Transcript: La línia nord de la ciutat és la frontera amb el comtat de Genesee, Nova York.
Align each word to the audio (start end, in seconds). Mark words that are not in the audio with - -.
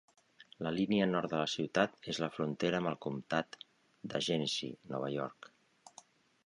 La 0.67 0.69
línia 0.77 1.07
nord 1.09 1.33
de 1.33 1.41
la 1.41 1.49
ciutat 1.55 2.09
és 2.13 2.21
la 2.23 2.31
frontera 2.39 2.81
amb 2.81 2.91
el 2.93 2.99
comtat 3.07 3.59
de 4.15 4.25
Genesee, 4.31 4.79
Nova 4.95 5.13
York. 5.19 5.53